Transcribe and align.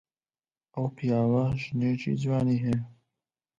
ئەو 0.75 0.85
پیاوە 0.97 1.45
ژنێکی 1.63 2.19
جوانی 2.21 2.57
هەیە. 2.65 2.81